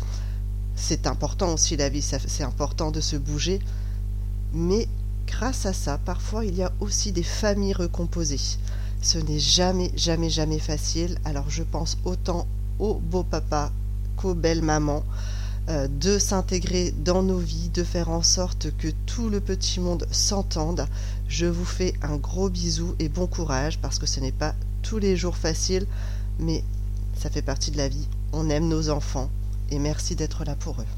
C'est 0.76 1.08
important 1.08 1.54
aussi 1.54 1.76
la 1.76 1.88
vie, 1.88 2.00
c'est 2.00 2.44
important 2.44 2.92
de 2.92 3.00
se 3.00 3.16
bouger. 3.16 3.58
Mais 4.52 4.86
grâce 5.28 5.66
à 5.66 5.72
ça, 5.72 5.98
parfois 5.98 6.44
il 6.44 6.56
y 6.56 6.62
a 6.62 6.72
aussi 6.80 7.12
des 7.12 7.22
familles 7.22 7.74
recomposées. 7.74 8.58
Ce 9.00 9.18
n'est 9.18 9.38
jamais, 9.38 9.92
jamais, 9.94 10.30
jamais 10.30 10.58
facile. 10.58 11.18
Alors 11.24 11.48
je 11.48 11.62
pense 11.62 11.98
autant 12.04 12.46
aux 12.78 12.94
beaux 12.94 13.22
papas 13.22 13.70
qu'aux 14.16 14.34
belles 14.34 14.62
mamans 14.62 15.04
euh, 15.68 15.86
de 15.86 16.18
s'intégrer 16.18 16.92
dans 17.04 17.22
nos 17.22 17.38
vies, 17.38 17.68
de 17.68 17.84
faire 17.84 18.08
en 18.08 18.22
sorte 18.22 18.74
que 18.78 18.88
tout 19.06 19.28
le 19.28 19.40
petit 19.40 19.80
monde 19.80 20.06
s'entende. 20.10 20.86
Je 21.28 21.46
vous 21.46 21.66
fais 21.66 21.92
un 22.02 22.16
gros 22.16 22.48
bisou 22.48 22.94
et 22.98 23.08
bon 23.08 23.26
courage 23.26 23.78
parce 23.78 23.98
que 23.98 24.06
ce 24.06 24.20
n'est 24.20 24.32
pas 24.32 24.54
tous 24.82 24.98
les 24.98 25.16
jours 25.16 25.36
facile, 25.36 25.86
mais 26.38 26.64
ça 27.16 27.30
fait 27.30 27.42
partie 27.42 27.70
de 27.70 27.76
la 27.76 27.88
vie. 27.88 28.08
On 28.32 28.48
aime 28.48 28.68
nos 28.68 28.88
enfants 28.88 29.28
et 29.70 29.78
merci 29.78 30.16
d'être 30.16 30.44
là 30.44 30.56
pour 30.56 30.80
eux. 30.80 30.97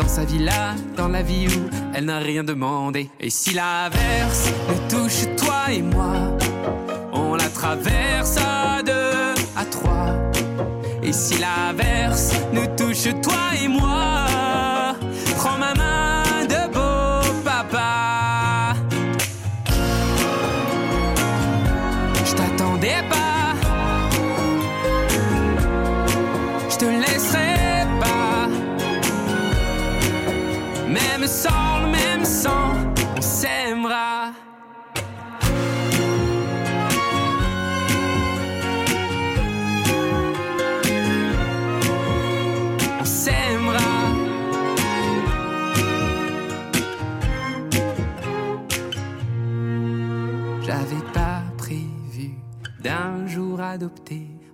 dans 0.00 0.08
sa 0.08 0.24
villa, 0.24 0.74
dans 0.96 1.08
la 1.08 1.22
vie 1.22 1.46
où 1.48 1.70
elle 1.94 2.06
n'a 2.06 2.18
rien 2.18 2.42
demandé. 2.42 3.10
Et 3.20 3.30
si 3.30 3.52
l'averse 3.52 4.50
nous 4.68 4.88
touche 4.88 5.26
toi 5.36 5.70
et 5.70 5.82
moi, 5.82 6.36
on 7.12 7.34
la 7.34 7.48
traverse 7.48 8.36
à 8.38 8.82
deux, 8.82 9.34
à 9.56 9.64
trois. 9.64 10.16
Et 11.02 11.12
si 11.12 11.34
l'averse 11.38 12.32
nous 12.52 12.66
touche 12.76 13.08
toi 13.22 13.42
et 13.62 13.68
moi, 13.68 14.26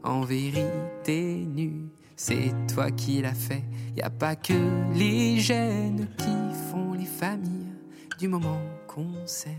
en 0.02 0.20
vérité 0.22 1.46
nu. 1.46 1.88
C'est 2.16 2.52
toi 2.72 2.90
qui 2.90 3.20
l'as 3.20 3.34
fait. 3.34 3.64
Y 3.96 4.02
a 4.02 4.10
pas 4.10 4.36
que 4.36 4.54
les 4.94 5.38
gènes 5.38 6.08
qui 6.16 6.70
font 6.70 6.92
les 6.94 7.04
familles 7.04 7.74
du 8.18 8.28
moment 8.28 8.60
qu'on 8.86 9.12
s'aime. 9.26 9.52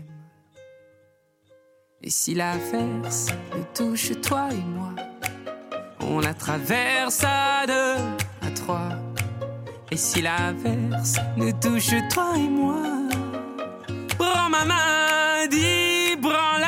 Et 2.02 2.10
si 2.10 2.34
l'averse 2.34 3.28
nous 3.56 3.64
touche 3.74 4.12
toi 4.20 4.48
et 4.52 4.64
moi, 4.76 4.94
on 6.00 6.20
la 6.20 6.34
traverse 6.34 7.24
à 7.24 7.66
deux, 7.66 8.46
à 8.46 8.50
trois. 8.54 8.90
Et 9.90 9.96
si 9.96 10.22
l'averse 10.22 11.16
nous 11.36 11.52
touche 11.52 11.94
toi 12.12 12.32
et 12.36 12.48
moi, 12.48 12.82
prends 14.16 14.48
ma 14.48 14.64
main, 14.64 15.46
dis 15.50 16.16
branla. 16.20 16.67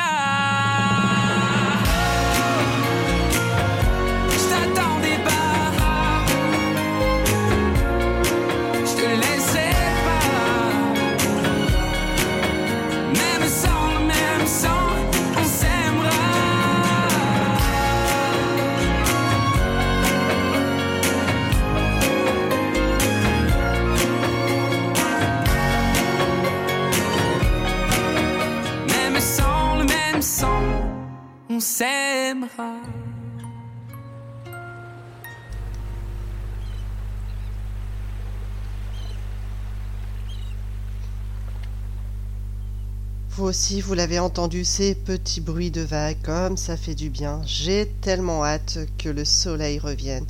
aussi, 43.51 43.81
vous 43.81 43.95
l'avez 43.95 44.17
entendu, 44.17 44.63
ces 44.63 44.95
petits 44.95 45.41
bruits 45.41 45.71
de 45.71 45.81
vagues, 45.81 46.15
comme 46.23 46.55
ça 46.55 46.77
fait 46.77 46.95
du 46.95 47.09
bien. 47.09 47.41
J'ai 47.45 47.85
tellement 47.99 48.45
hâte 48.45 48.79
que 48.97 49.09
le 49.09 49.25
soleil 49.25 49.77
revienne, 49.77 50.25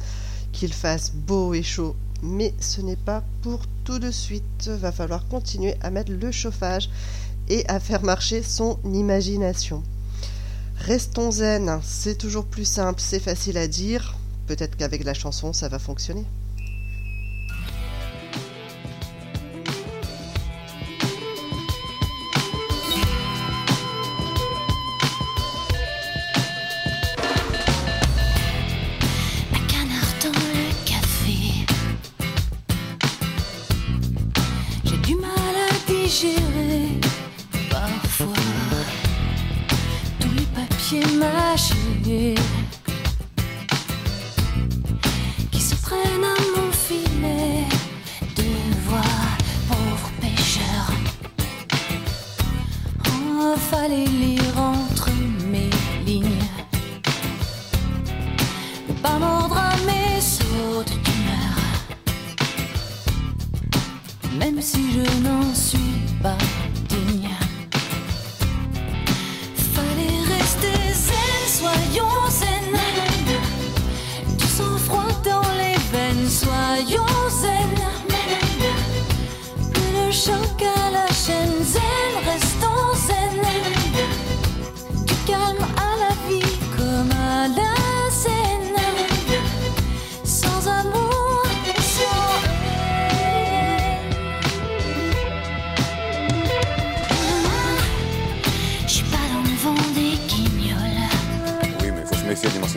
qu'il 0.52 0.74
fasse 0.74 1.12
beau 1.12 1.54
et 1.54 1.62
chaud. 1.62 1.96
Mais 2.24 2.52
ce 2.60 2.82
n'est 2.82 2.96
pas 2.96 3.24
pour 3.44 3.60
tout 3.84 4.00
de 4.00 4.10
suite. 4.10 4.70
Va 4.70 4.92
falloir 4.92 5.28
continuer 5.28 5.76
à 5.82 5.92
mettre 5.92 6.12
le 6.12 6.32
chauffage 6.32 6.90
et 7.48 7.64
à 7.70 7.80
faire 7.80 8.02
marcher 8.02 8.42
son 8.42 8.80
imagination. 8.86 9.84
Restons 10.78 11.30
zen, 11.30 11.80
c'est 11.84 12.18
toujours 12.18 12.46
plus 12.46 12.66
simple, 12.66 13.00
c'est 13.00 13.20
facile 13.20 13.60
à 13.60 13.68
dire. 13.68 14.18
Peut-être 14.48 14.76
qu'avec 14.76 15.04
la 15.04 15.14
chanson, 15.14 15.54
ça 15.54 15.70
va 15.70 15.78
fonctionner. 15.78 16.26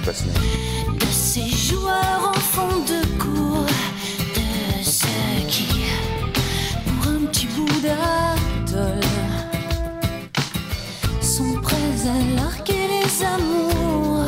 De 0.07 1.07
ces 1.11 1.49
joueurs 1.49 2.31
en 2.31 2.39
fond 2.39 2.81
de 2.87 3.19
cours, 3.19 3.65
de 4.35 4.85
ceux 4.85 5.47
qui, 5.49 5.67
pour 6.85 7.09
un 7.11 7.25
petit 7.27 7.47
bout 7.47 7.81
d'atoll, 7.81 9.01
sont 11.23 11.55
prêts 11.63 11.77
à 12.05 12.37
larguer 12.37 12.87
les 12.89 13.25
amours. 13.25 14.27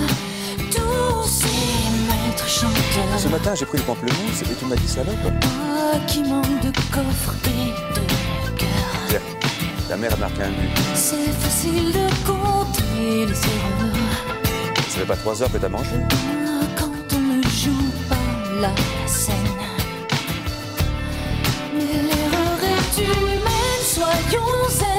Tous 0.70 1.28
ces 1.28 1.90
maîtres 2.08 2.48
chanteurs. 2.48 3.18
Ce 3.18 3.28
matin, 3.28 3.54
j'ai 3.54 3.66
pris 3.66 3.76
le 3.76 3.84
pamplemousse 3.84 4.42
et 4.50 4.54
tu 4.58 4.64
m'as 4.64 4.76
dit 4.76 4.88
salope. 4.88 5.14
Ah, 5.42 5.98
qui 6.06 6.22
manque 6.22 6.60
de 6.62 6.70
coffre 6.90 7.34
et 7.44 7.70
de 7.94 8.56
cœur. 8.56 8.90
Tiens, 9.08 9.20
ta 9.90 9.96
mère 9.98 10.14
a 10.14 10.16
marqué 10.16 10.42
un 10.42 10.48
but. 10.48 10.70
C'est 10.94 11.32
facile 11.32 11.92
de 11.92 12.08
compter 12.26 13.26
les 13.26 13.26
erreurs 13.26 13.95
Ça 14.96 15.02
fait 15.02 15.08
pas 15.08 15.16
trois 15.16 15.42
heures 15.42 15.52
que 15.52 15.58
t'as 15.58 15.68
mangé 15.68 15.90
quand 16.74 17.16
on 17.16 17.20
ne 17.20 17.42
joue 17.42 17.92
pas 18.08 18.16
la 18.62 18.74
scène. 19.06 19.36
Mais 21.74 22.00
l'erreur 22.00 22.58
est 22.62 23.02
humaine, 23.02 23.82
soyons 23.82 24.68
zen. 24.70 24.95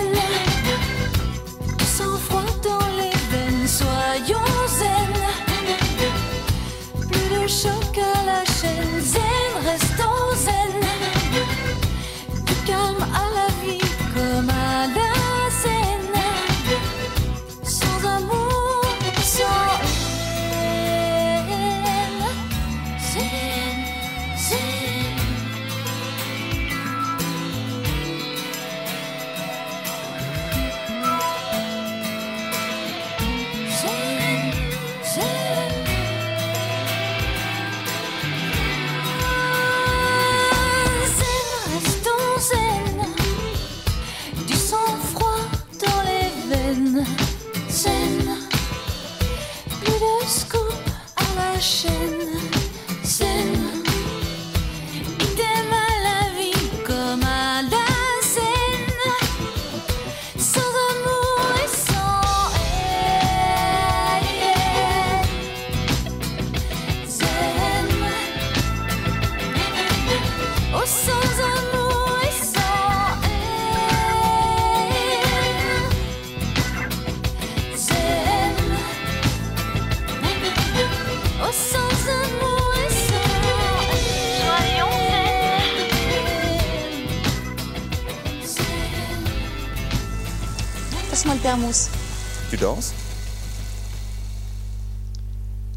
À 51.57 53.46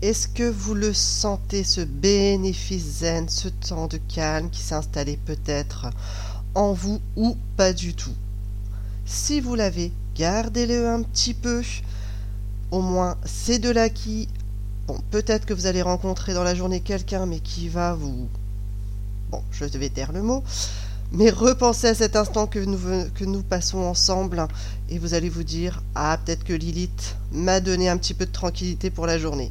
Est-ce 0.02 0.28
que 0.28 0.48
vous 0.48 0.74
le 0.74 0.92
sentez, 0.92 1.62
ce 1.62 1.82
bénéfice 1.82 3.00
zen, 3.00 3.28
ce 3.28 3.48
temps 3.48 3.86
de 3.86 3.98
calme 3.98 4.50
qui 4.50 4.60
s'est 4.60 4.74
installé 4.74 5.18
peut-être 5.24 5.90
en 6.54 6.72
vous 6.72 7.00
ou 7.16 7.36
pas 7.56 7.72
du 7.72 7.94
tout? 7.94 8.14
Si 9.04 9.40
vous 9.40 9.54
l'avez, 9.54 9.92
gardez-le 10.16 10.88
un 10.88 11.02
petit 11.02 11.34
peu. 11.34 11.62
Au 12.70 12.80
moins, 12.80 13.16
c'est 13.24 13.58
de 13.58 13.70
l'acquis. 13.70 14.28
Bon, 14.86 14.98
peut-être 15.10 15.44
que 15.44 15.54
vous 15.54 15.66
allez 15.66 15.82
rencontrer 15.82 16.34
dans 16.34 16.44
la 16.44 16.54
journée 16.54 16.80
quelqu'un, 16.80 17.26
mais 17.26 17.40
qui 17.40 17.68
va 17.68 17.94
vous... 17.94 18.28
Bon, 19.30 19.42
je 19.52 19.64
vais 19.64 19.90
taire 19.90 20.12
le 20.12 20.22
mot. 20.22 20.42
Mais 21.12 21.30
repensez 21.30 21.88
à 21.88 21.94
cet 21.94 22.14
instant 22.14 22.46
que 22.46 22.60
nous, 22.60 23.42
passons 23.42 23.78
ensemble 23.78 24.46
et 24.88 24.98
vous 24.98 25.14
allez 25.14 25.28
vous 25.28 25.42
dire 25.42 25.82
Ah, 25.96 26.18
peut-être 26.24 26.44
que 26.44 26.52
Lilith 26.52 27.16
m'a 27.32 27.60
donné 27.60 27.88
un 27.88 27.96
petit 27.96 28.14
peu 28.14 28.26
de 28.26 28.30
tranquillité 28.30 28.90
pour 28.90 29.06
la 29.06 29.18
journée. 29.18 29.50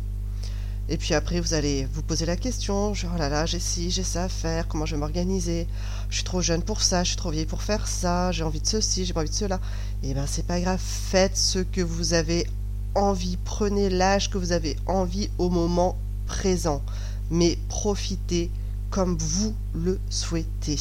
Et 0.88 0.97
puis 0.97 1.14
après, 1.14 1.41
vous 1.41 1.53
allez 1.53 1.86
vous 1.93 2.01
poser 2.01 2.26
la 2.26 2.38
question 2.38 2.93
genre, 2.93 3.12
oh 3.16 3.20
là 3.20 3.28
là, 3.28 3.45
j'ai 3.45 3.60
ci, 3.60 3.91
j'ai 3.91 4.03
ça 4.03 4.24
à 4.24 4.30
faire, 4.30 4.68
comment 4.68 4.86
je 4.86 4.95
vais 4.95 4.99
m'organiser? 4.99 5.68
Je 6.10 6.16
suis 6.16 6.24
trop 6.24 6.41
jeune 6.41 6.64
pour 6.64 6.82
ça, 6.82 7.03
je 7.03 7.10
suis 7.10 7.18
trop 7.18 7.30
vieille 7.30 7.45
pour 7.45 7.62
faire 7.62 7.88
ça, 7.88 8.32
j'ai 8.32 8.43
envie 8.43 8.62
de 8.62 8.66
ceci, 8.66 9.05
j'ai 9.05 9.14
pas 9.14 9.20
envie 9.20 9.30
de 9.30 9.36
cela. 9.36 9.60
Eh 10.01 10.14
ben, 10.14 10.26
c'est 10.26 10.47
pas 10.47 10.60
grave, 10.62 10.80
faites 10.82 11.38
ce 11.38 11.60
que 11.60 11.82
vous 11.82 12.14
avez 12.14 12.47
envie, 12.95 13.38
prenez 13.43 13.89
l'âge 13.89 14.32
que 14.32 14.38
vous 14.38 14.53
avez 14.53 14.78
envie 14.88 15.30
au 15.38 15.49
moment 15.49 15.97
présent, 16.26 16.82
mais 17.30 17.57
profitez 17.68 18.49
comme 18.89 19.18
vous 19.20 19.53
le 19.76 19.99
souhaitez. 20.10 20.80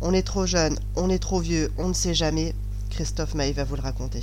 On 0.00 0.12
est 0.12 0.22
trop 0.22 0.46
jeune, 0.46 0.78
on 0.94 1.10
est 1.10 1.18
trop 1.18 1.40
vieux, 1.40 1.72
on 1.78 1.88
ne 1.88 1.94
sait 1.94 2.14
jamais. 2.14 2.54
Christophe 2.90 3.34
Maé 3.34 3.52
va 3.52 3.64
vous 3.64 3.76
le 3.76 3.82
raconter. 3.82 4.22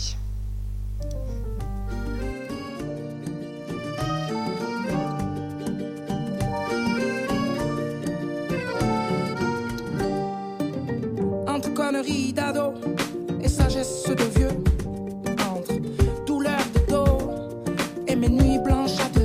entre 11.48 11.74
conneries 11.74 12.34
d'ado 12.34 12.74
et 13.42 13.48
sagesse 13.48 14.06
de 14.06 14.24
vieux, 14.36 14.64
entre 15.40 15.74
douleur 16.26 16.60
de 16.74 16.92
dos 16.92 17.18
et 18.08 18.16
mes 18.16 18.30
nuits 18.30 18.60
blanches 18.60 19.00
à 19.00 19.10
deux, 19.10 19.23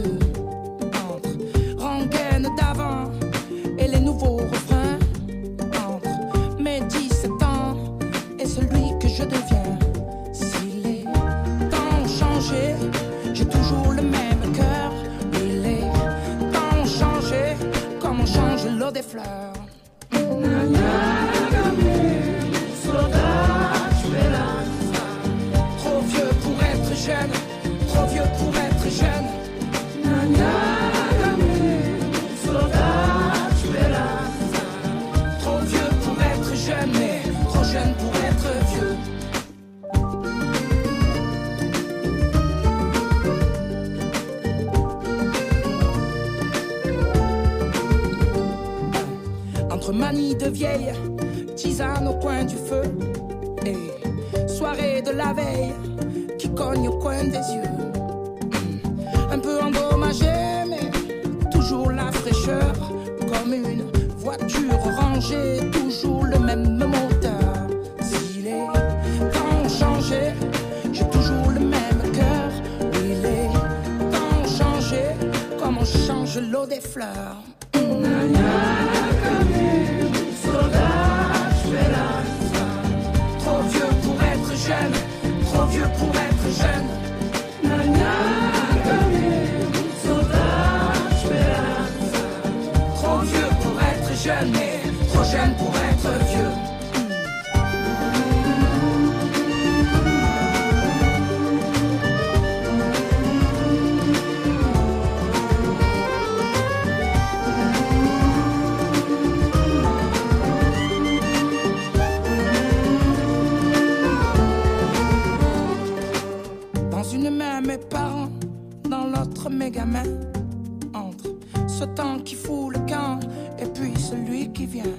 ce 121.78 121.84
temps 121.84 122.18
qui 122.18 122.34
fout 122.34 122.72
le 122.74 122.80
camp 122.88 123.20
et 123.56 123.66
puis 123.66 123.94
celui 123.96 124.50
qui 124.52 124.66
vient. 124.66 124.98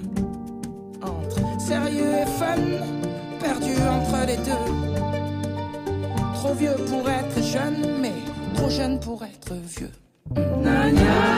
Entre 1.02 1.60
sérieux 1.60 2.14
et 2.22 2.26
fun, 2.38 2.56
perdu 3.38 3.74
entre 3.96 4.26
les 4.26 4.38
deux. 4.38 4.64
Trop 6.34 6.54
vieux 6.54 6.76
pour 6.88 7.06
être 7.10 7.42
jeune, 7.42 8.00
mais 8.00 8.14
trop 8.54 8.70
jeune 8.70 8.98
pour 8.98 9.22
être 9.22 9.52
vieux. 9.52 9.90
Trop 10.34 11.29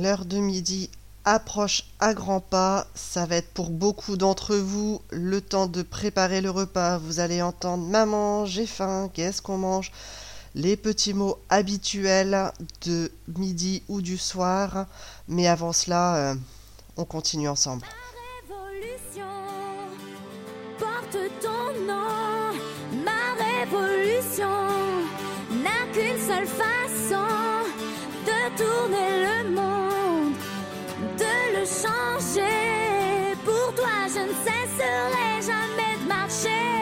L'heure 0.00 0.24
de 0.24 0.38
midi 0.38 0.88
approche 1.26 1.84
à 1.98 2.14
grands 2.14 2.40
pas. 2.40 2.86
Ça 2.94 3.26
va 3.26 3.36
être 3.36 3.50
pour 3.50 3.68
beaucoup 3.68 4.16
d'entre 4.16 4.56
vous 4.56 5.02
le 5.10 5.42
temps 5.42 5.66
de 5.66 5.82
préparer 5.82 6.40
le 6.40 6.48
repas. 6.48 6.96
Vous 6.96 7.20
allez 7.20 7.42
entendre 7.42 7.86
Maman, 7.86 8.46
j'ai 8.46 8.64
faim, 8.64 9.10
qu'est-ce 9.12 9.42
qu'on 9.42 9.58
mange? 9.58 9.92
Les 10.54 10.78
petits 10.78 11.12
mots 11.12 11.38
habituels 11.50 12.50
de 12.86 13.12
midi 13.36 13.82
ou 13.88 14.00
du 14.00 14.16
soir. 14.16 14.86
Mais 15.28 15.46
avant 15.46 15.74
cela, 15.74 16.16
euh, 16.16 16.34
on 16.96 17.04
continue 17.04 17.50
ensemble. 17.50 17.84
révolution 18.48 19.26
porte 20.78 21.18
ton 21.42 21.86
nom. 21.86 22.54
Ma 23.04 23.34
révolution 23.36 24.48
n'a 25.62 25.92
qu'une 25.92 26.26
seule 26.26 26.46
façon 26.46 27.49
tourner 28.56 29.10
le 29.26 29.50
monde, 29.50 30.34
de 31.18 31.58
le 31.58 31.64
changer. 31.64 33.36
Pour 33.44 33.74
toi, 33.74 33.96
je 34.08 34.20
ne 34.20 34.34
cesserai 34.44 35.30
jamais 35.42 36.02
de 36.02 36.08
marcher. 36.08 36.79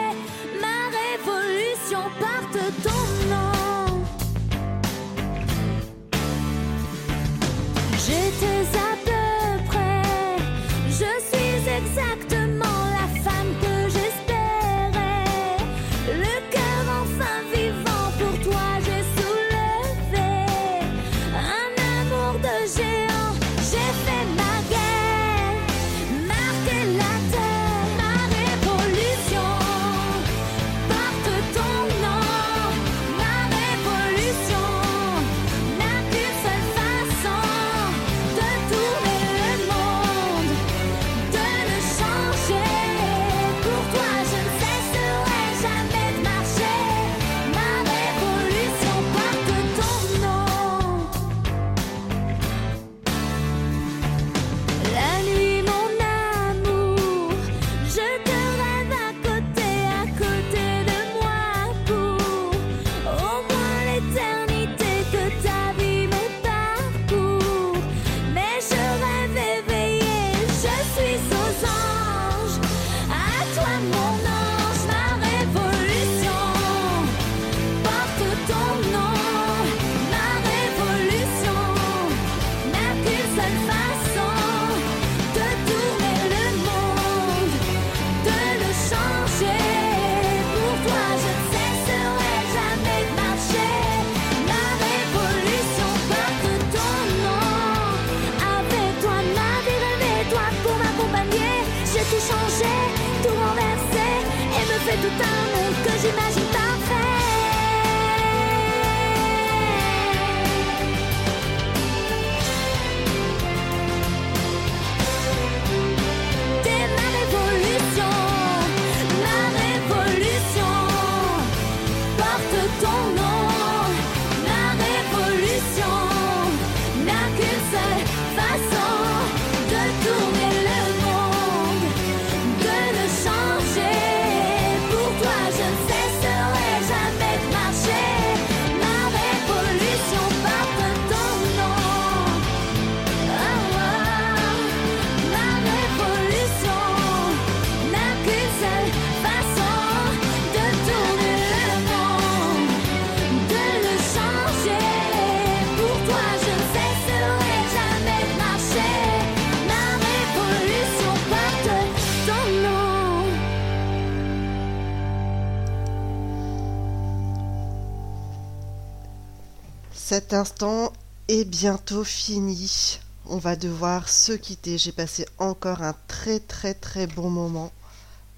Cet 170.09 170.33
instant 170.33 170.91
est 171.27 171.45
bientôt 171.45 172.03
fini. 172.03 172.97
On 173.27 173.37
va 173.37 173.55
devoir 173.55 174.09
se 174.09 174.31
quitter. 174.31 174.79
J'ai 174.79 174.91
passé 174.91 175.27
encore 175.37 175.83
un 175.83 175.93
très 176.07 176.39
très 176.39 176.73
très 176.73 177.05
bon 177.05 177.29
moment 177.29 177.71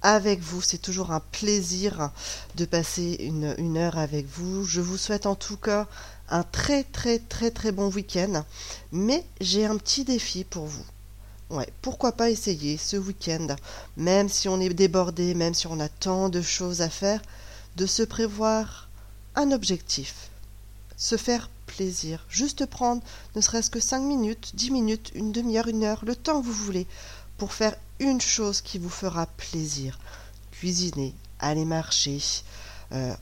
avec 0.02 0.42
vous. 0.42 0.62
C'est 0.62 0.82
toujours 0.82 1.12
un 1.12 1.22
plaisir 1.22 2.12
de 2.56 2.66
passer 2.66 3.16
une, 3.22 3.78
heure 3.78 3.98
avec 3.98 4.28
vous. 4.28 4.66
Je 4.66 4.82
vous 4.82 4.98
souhaite 4.98 5.26
en 5.26 5.36
tout 5.36 5.56
cas 5.56 5.88
un 6.28 6.44
très 6.44 6.84
très 6.84 7.20
très 7.20 7.52
très 7.52 7.72
bon 7.72 7.90
week-end. 7.90 8.44
Mais 8.92 9.24
j'ai 9.40 9.66
un 9.66 9.78
petit 9.78 10.04
défi 10.04 10.44
pour 10.44 10.66
vous. 10.66 10.86
Ouais, 11.52 11.70
pourquoi 11.82 12.12
pas 12.12 12.30
essayer 12.30 12.76
ce 12.76 12.98
week-end, 12.98 13.48
même 13.96 14.28
si 14.28 14.50
on 14.50 14.60
est 14.60 14.74
débordé, 14.74 15.36
même 15.36 15.54
si 15.54 15.68
on 15.68 15.80
a 15.80 15.88
tant 15.88 16.28
de 16.28 16.42
choses 16.42 16.82
à 16.82 16.90
faire, 16.90 17.22
de 17.78 17.86
se 17.86 18.04
prévoir 18.04 18.90
un 19.36 19.54
objectif 19.54 20.28
se 21.02 21.18
faire 21.18 21.50
plaisir, 21.76 22.26
juste 22.30 22.66
prendre 22.66 23.02
ne 23.36 23.42
serait-ce 23.42 23.70
que 23.70 23.80
5 23.80 24.02
minutes, 24.02 24.52
10 24.56 24.72
minutes, 24.72 25.12
une 25.16 25.32
demi-heure, 25.32 25.68
une 25.68 25.84
heure, 25.84 26.04
le 26.06 26.16
temps 26.16 26.42
que 26.42 26.46
vous 26.46 26.54
voulez, 26.54 26.88
pour 27.38 27.54
faire 27.54 27.76
une 28.00 28.22
chose 28.22 28.62
qui 28.62 28.78
vous 28.78 28.90
fera 28.90 29.26
plaisir. 29.26 29.98
Cuisiner, 30.52 31.16
aller 31.40 31.66
marcher, 31.66 32.20
euh, 32.92 33.14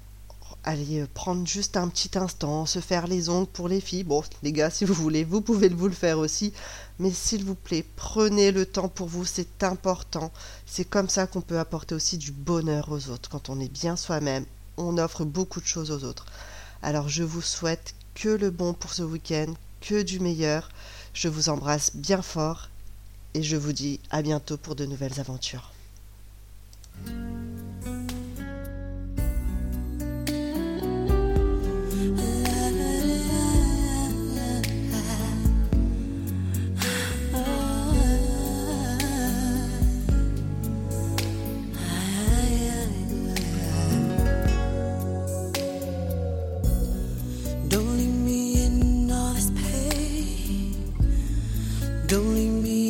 aller 0.63 1.05
prendre 1.13 1.45
juste 1.47 1.77
un 1.77 1.87
petit 1.87 2.17
instant, 2.17 2.65
se 2.65 2.79
faire 2.79 3.07
les 3.07 3.29
ongles 3.29 3.47
pour 3.47 3.69
les 3.69 3.81
filles. 3.81 4.03
Bon, 4.03 4.23
les 4.43 4.51
gars, 4.51 4.69
si 4.69 4.83
vous 4.83 4.93
voulez, 4.93 5.23
vous 5.23 5.41
pouvez 5.41 5.69
vous 5.69 5.87
le 5.87 5.93
faire 5.93 6.19
aussi. 6.19 6.51
Mais 6.97 7.11
s'il 7.11 7.45
vous 7.45 7.55
plaît, 7.55 7.85
prenez 7.95 8.51
le 8.51 8.65
temps 8.65 8.89
pour 8.89 9.07
vous, 9.07 9.25
c'est 9.25 9.63
important. 9.63 10.31
C'est 10.65 10.85
comme 10.85 11.09
ça 11.09 11.27
qu'on 11.27 11.41
peut 11.41 11.59
apporter 11.59 11.95
aussi 11.95 12.17
du 12.17 12.31
bonheur 12.31 12.91
aux 12.91 13.09
autres. 13.09 13.29
Quand 13.29 13.49
on 13.49 13.59
est 13.59 13.71
bien 13.71 13.95
soi-même, 13.95 14.45
on 14.77 14.97
offre 14.97 15.23
beaucoup 15.23 15.61
de 15.61 15.65
choses 15.65 15.91
aux 15.91 16.03
autres. 16.03 16.25
Alors 16.81 17.09
je 17.09 17.23
vous 17.23 17.41
souhaite 17.41 17.93
que 18.19 18.29
le 18.29 18.49
bon 18.49 18.73
pour 18.73 18.93
ce 18.93 19.01
week-end, 19.01 19.53
que 19.79 20.01
du 20.01 20.19
meilleur. 20.19 20.69
Je 21.13 21.29
vous 21.29 21.49
embrasse 21.49 21.95
bien 21.95 22.21
fort 22.21 22.69
et 23.33 23.43
je 23.43 23.55
vous 23.55 23.71
dis 23.71 23.99
à 24.09 24.21
bientôt 24.21 24.57
pour 24.57 24.75
de 24.75 24.85
nouvelles 24.85 25.19
aventures. 25.19 25.71
Don't 52.09 52.33
leave 52.33 52.63
me 52.63 52.88